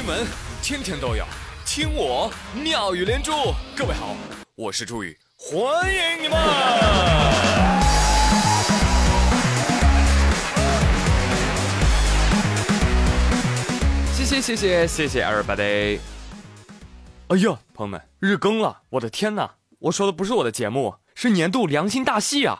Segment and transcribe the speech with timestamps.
[0.00, 0.26] 新闻
[0.62, 1.26] 天天都有，
[1.66, 3.32] 听我妙语连珠。
[3.76, 4.16] 各位好，
[4.54, 5.60] 我是朱宇，欢
[5.94, 6.38] 迎你们！
[14.14, 15.98] 谢谢谢谢谢谢 everybody！
[17.28, 18.78] 哎呀，朋友们，日更了！
[18.88, 22.56] 我的天哪，我说的不是我的节目，是年度良心大戏啊！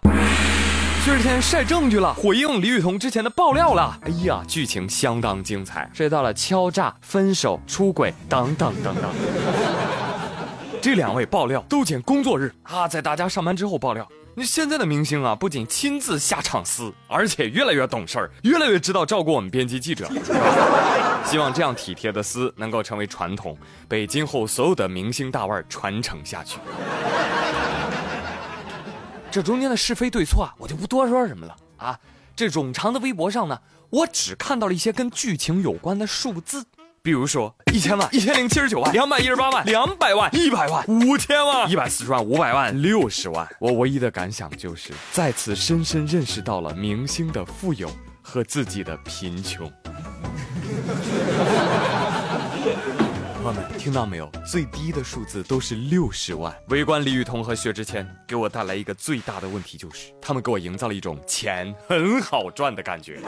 [1.01, 3.99] 薛之谦晒证据了，回应李雨桐之前的爆料了。
[4.03, 9.05] 哎呀，剧情相当精彩，涉及到了敲诈、分手、出轨等等等等。
[10.83, 14.07] 这两位爆料都捡工作日啊，在大家上班之后爆料。
[14.35, 20.07] 你现在的明星啊，不仅亲自下场撕，而且越来越懂事儿，越来越知道照顾我们编辑记者。
[21.25, 23.57] 希望这样体贴的撕能够成为传统，
[23.89, 26.59] 被今后所有的明星大腕传承下去。
[29.31, 31.99] 这中间的是非对错啊，我就不多说什么了啊。
[32.35, 36.65] 这冗长的微博上呢，我只看到了一些跟剧情有关的数字，
[37.01, 43.47] 比如说一千万、一千零七十九万、两百一十八万、两百万、一百万、五千万、一百四十万、五百万、六十万。
[43.61, 47.89] 我唯一的感想就是在此深深认识到了明星的富有
[48.23, 49.71] 和自己的贫穷。
[53.43, 54.31] 朋友们，听到没有？
[54.47, 56.55] 最低的数字都是六十万。
[56.69, 63.19] 围观李雨桐和薛之谦，给我带来一个最大的问题，就是他们给我营造了一种钱很好赚的感觉。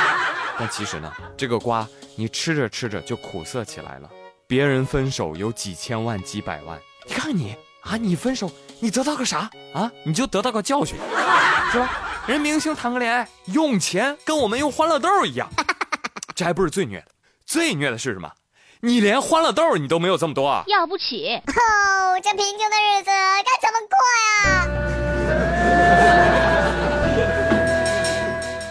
[0.58, 4.08] 但其实呢，这个瓜你吃着吃着就苦涩起来了。
[4.46, 9.92] 别人分手有几千万、几百万，你看你啊，你分手你得到个啥啊？
[10.02, 10.96] 你就得到个教训，
[11.70, 12.24] 是吧？
[12.26, 15.46] 人明星谈个恋爱用钱跟我们用欢乐豆一样，
[16.34, 17.08] 这还不是最虐的，
[17.44, 18.32] 最虐的是什么？
[18.80, 20.62] 你连欢乐豆你都没有这么多啊！
[20.68, 23.10] 要不起哦，这贫穷的日子
[23.44, 24.68] 该怎么过呀？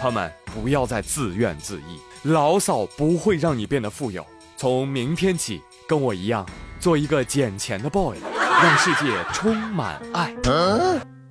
[0.00, 4.26] 朋友们，不要再自怨自艾，牢骚不会让你变得富有。
[4.56, 6.46] 从明天起，跟我一样，
[6.80, 10.34] 做一个捡钱的 boy，让世界充满爱。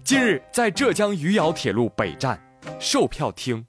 [0.03, 2.39] 近日，在浙江余姚铁路北站
[2.79, 3.65] 售票厅，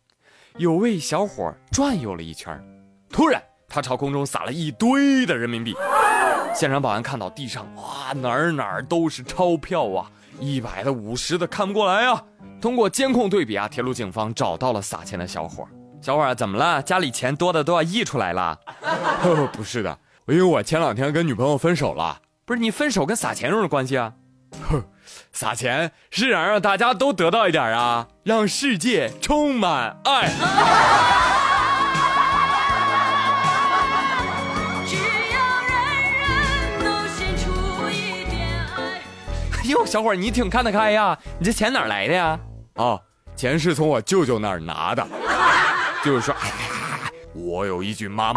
[0.58, 2.62] 有位小伙转悠了一圈，
[3.10, 3.42] 突然。
[3.70, 5.76] 他朝空中撒了一堆的人民币，
[6.54, 12.24] 现场保安看到地上哇哪儿哪儿都是钞票啊，一百的五十的看不过来啊。
[12.62, 15.68] 通过监控对比啊，铁路警方找到了撒钱的小伙。
[16.00, 16.80] 小伙怎么了？
[16.82, 18.58] 家里钱多的都要溢出来了？
[19.52, 22.18] 不是的，因为我前两天跟女朋友分手了。
[22.46, 24.14] 不是你分手跟撒钱有什么关系啊？
[24.70, 24.82] 哼，
[25.30, 31.37] 撒钱是想让大家都得到一点啊，让世界充满爱。
[39.68, 41.18] 哟，小伙你挺看得开呀！
[41.38, 42.38] 你这钱哪来的呀？
[42.74, 43.00] 哦，
[43.36, 45.06] 钱是从我舅舅那儿拿的。
[46.04, 46.50] 就是说，哎，
[47.34, 48.32] 我有一句妈，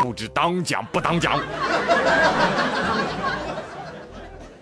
[0.00, 1.38] 不知当讲不当讲。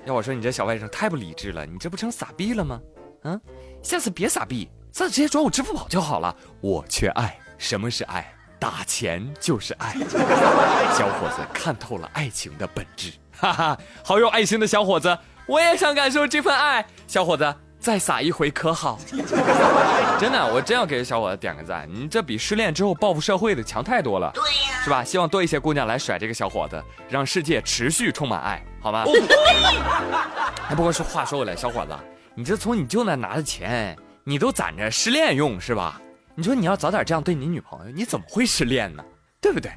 [0.04, 2.80] 要我说，你这小外甥太不理智了，你这不成傻逼了吗？
[3.22, 3.38] 啊，
[3.82, 6.34] 下次别傻逼，下次直接转我支付宝就好了。
[6.60, 8.26] 我缺爱，什么是爱？
[8.58, 9.94] 打钱就是爱。
[10.92, 15.16] 小伙子看透了爱情的本质，哈哈，好有爱心的小伙子。
[15.48, 18.98] 我也想感受这份爱，小伙子，再撒一回可好？
[20.20, 25.02] 真的，我真要给小伙子点个赞，你这比失恋之后报复社会的强太多了，对呀，是吧？
[25.02, 29.04] 希望多一些姑娘来甩这个小伙子，让世界持续充满爱，好吗？
[30.68, 31.96] 哎，不过说话说回来，小伙子，
[32.34, 35.98] 你这从你舅那拿的钱，你都攒着失恋用是吧？
[36.34, 39.02] 你说你要早点这样对你女朋友，你怎么会失恋呢？
[39.40, 39.72] 对不对？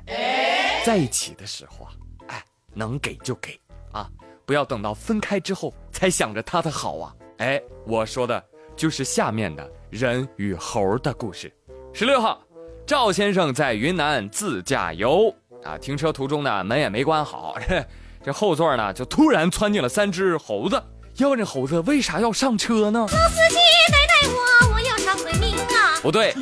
[0.86, 1.92] 在一起的时候啊，
[2.28, 2.44] 哎，
[2.74, 3.58] 能给就给
[3.94, 4.10] 啊。
[4.52, 7.16] 不要等到分开之后才想着他的好啊！
[7.38, 8.44] 哎，我说的
[8.76, 11.50] 就是下面的人与猴的故事。
[11.94, 12.38] 十六号，
[12.86, 17.56] 赵先生在云南自驾游啊，停车途中呢门也没关好，
[18.22, 20.84] 这后座呢就突然窜进了三只猴子。
[21.16, 23.00] 要问这猴子为啥要上车呢？
[23.00, 23.56] 老司机
[23.90, 25.96] 带带我，我要上回民啊！
[26.02, 26.36] 不对，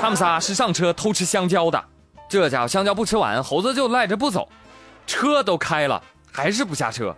[0.00, 1.84] 他们仨是上车偷吃香蕉的。
[2.28, 4.48] 这家伙香蕉不吃完，猴子就赖着不走，
[5.08, 6.00] 车都开了。
[6.36, 7.16] 还是不下车，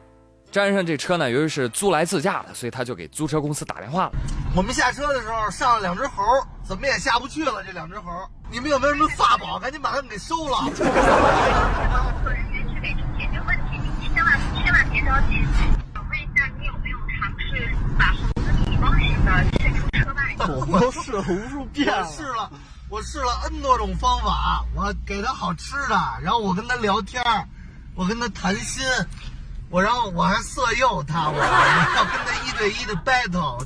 [0.53, 4.13] 沾上这车呢，由于是租来自驾的，所以他就给租车公司打电话了。
[4.55, 6.23] 我们下车的时候上了两只猴，
[6.63, 7.65] 怎么也下不去了。
[7.65, 8.11] 这两只猴，
[8.51, 9.59] 你们有没有什么法宝？
[9.59, 10.59] 赶紧把它们给收了。
[10.61, 15.41] 帮我们做人员去给出解决问题，你千万千万别着急。
[15.95, 20.37] 我问一下，你有没有尝试把猴子礼貌性的驱出车外？
[20.69, 22.51] 我都试了无数遍了，试了，
[22.91, 27.25] 我试了 N 多种方法，我给他好吃的，然后我跟他聊天
[27.97, 28.85] 我跟他谈心，
[29.71, 33.65] 我然后我还色诱他，我要跟他一对一的 battle。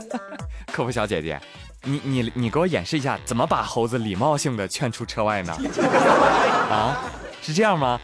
[0.72, 1.38] 客服小姐姐，
[1.84, 5.52] 你你你给我演示一下怎么把猴子礼貌性的劝出车外呢？
[6.72, 6.96] 啊？
[7.42, 8.00] 是这样吗？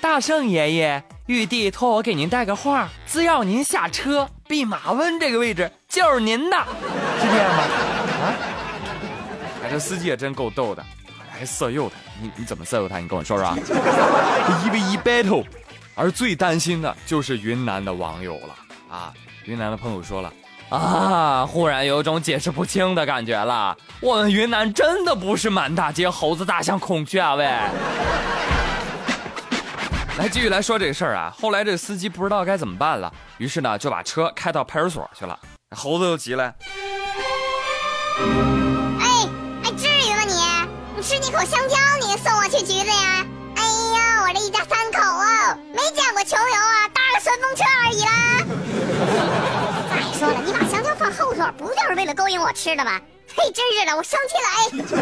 [0.00, 6.56] 大圣爷爷，玉帝托我给您带个话，只要您下车，弼马温这个位置就是您的，
[7.20, 7.62] 是这样吗？
[8.20, 8.34] 啊？
[9.64, 10.84] 哎，这司机也真够逗的，
[11.38, 12.98] 还色诱他，你你怎么色诱他？
[12.98, 13.56] 你跟我说说啊。
[14.64, 15.44] 一 v 一 battle，
[15.94, 18.56] 而最担心的就是云南的网友了
[18.90, 19.14] 啊！
[19.44, 20.32] 云南的朋友说了
[20.68, 27.44] 啊，忽然有种解释不清的感觉了，我们云南真的不是满大街猴子、大象、孔雀啊喂！
[30.18, 35.38] 来继续来说这个事儿啊，后来这司机不知道该怎么办了，于是呢就把车开到派出所去了。
[35.76, 36.52] 猴子又急了，
[41.02, 43.24] 吃你口香蕉你送我去橘子呀？
[43.56, 43.62] 哎
[43.94, 48.10] 呀，我这一家三口啊，没见过穷游啊，搭个顺风车而已啦。
[49.88, 53.00] 再说了，你把香蕉放后座，不就是为了勾引我吃的吗？
[53.36, 54.92] 嘿，真是的，我生气了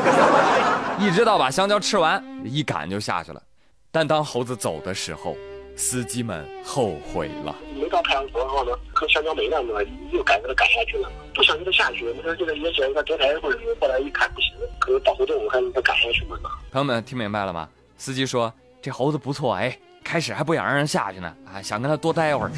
[0.98, 1.00] 哎！
[1.06, 3.42] 一直到把香蕉吃完，一赶就下去了。
[3.90, 5.34] 但当猴子走的时候，
[5.76, 7.54] 司机们后悔了。
[7.74, 9.80] 没到派出所后呢，可香蕉没了嘛，
[10.10, 11.08] 又赶着他赶下去了。
[11.34, 13.58] 不想让他下去，我说这个也想他多待一会儿。
[13.80, 14.50] 后来一看不行，
[14.80, 16.36] 可能到后头我看他赶下去嘛。
[16.72, 17.68] 朋友们听明白了吗？
[17.98, 22.50] 司机说这猴子不错，哎，开始还不想让人下去呢，啊，想跟他多待一会儿。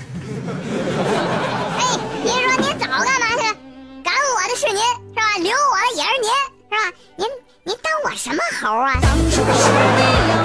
[1.78, 3.56] 哎，您说您早干嘛去了？
[4.04, 5.22] 赶我的是您是吧？
[5.38, 6.76] 留我的也是您是吧？
[7.16, 7.26] 您
[7.64, 8.94] 您当我什么猴啊？
[9.00, 10.37] 好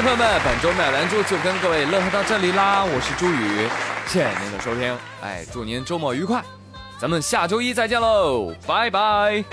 [0.00, 2.84] 朋友们，本周妙兰珠就跟各位乐呵到这里啦！
[2.84, 3.68] 我是朱宇，
[4.06, 6.42] 谢谢您的收听，哎，祝您周末愉快，
[6.98, 9.44] 咱们下周一再见喽，拜拜。